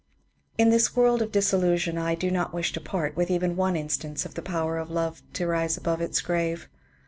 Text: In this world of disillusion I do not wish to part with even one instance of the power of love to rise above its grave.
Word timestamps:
In 0.57 0.69
this 0.71 0.95
world 0.95 1.21
of 1.21 1.31
disillusion 1.31 1.95
I 1.95 2.15
do 2.15 2.31
not 2.31 2.55
wish 2.55 2.73
to 2.73 2.81
part 2.81 3.15
with 3.15 3.29
even 3.29 3.55
one 3.55 3.75
instance 3.75 4.25
of 4.25 4.33
the 4.33 4.41
power 4.41 4.79
of 4.79 4.89
love 4.89 5.21
to 5.33 5.45
rise 5.45 5.77
above 5.77 6.01
its 6.01 6.21
grave. 6.21 6.67